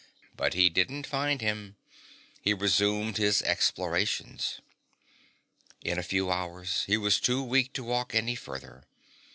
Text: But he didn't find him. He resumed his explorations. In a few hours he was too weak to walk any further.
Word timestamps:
But 0.35 0.55
he 0.55 0.71
didn't 0.71 1.05
find 1.05 1.41
him. 1.41 1.75
He 2.41 2.55
resumed 2.55 3.17
his 3.17 3.43
explorations. 3.43 4.59
In 5.83 5.99
a 5.99 6.01
few 6.01 6.31
hours 6.31 6.85
he 6.87 6.97
was 6.97 7.19
too 7.19 7.43
weak 7.43 7.71
to 7.73 7.83
walk 7.83 8.15
any 8.15 8.33
further. 8.33 8.85